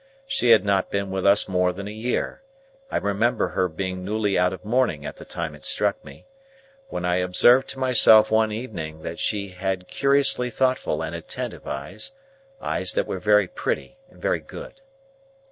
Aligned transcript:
She 0.25 0.49
had 0.49 0.65
not 0.65 0.89
been 0.89 1.11
with 1.11 1.27
us 1.27 1.47
more 1.47 1.71
than 1.71 1.87
a 1.87 1.91
year 1.91 2.41
(I 2.89 2.97
remember 2.97 3.49
her 3.49 3.67
being 3.67 4.03
newly 4.03 4.35
out 4.35 4.51
of 4.51 4.65
mourning 4.65 5.05
at 5.05 5.17
the 5.17 5.25
time 5.25 5.53
it 5.53 5.63
struck 5.63 6.03
me), 6.03 6.25
when 6.89 7.05
I 7.05 7.17
observed 7.17 7.67
to 7.67 7.77
myself 7.77 8.31
one 8.31 8.51
evening 8.51 9.03
that 9.03 9.19
she 9.19 9.49
had 9.49 9.87
curiously 9.87 10.49
thoughtful 10.49 11.03
and 11.03 11.13
attentive 11.13 11.67
eyes; 11.67 12.13
eyes 12.59 12.93
that 12.93 13.05
were 13.05 13.19
very 13.19 13.47
pretty 13.47 13.99
and 14.09 14.19
very 14.19 14.39
good. 14.39 14.81